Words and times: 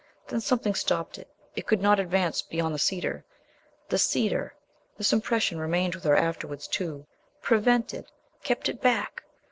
Then 0.27 0.41
something 0.41 0.73
stopped 0.73 1.19
it. 1.19 1.27
It 1.55 1.67
could 1.67 1.79
not 1.79 1.99
advance 1.99 2.41
beyond 2.41 2.73
the 2.73 2.79
cedar. 2.79 3.23
The 3.89 3.99
cedar 3.99 4.55
this 4.97 5.13
impression 5.13 5.59
remained 5.59 5.93
with 5.93 6.05
her 6.05 6.15
afterwards 6.15 6.67
too 6.67 7.05
prevented, 7.43 8.07
kept 8.41 8.67
it 8.67 8.81
back. 8.81 9.21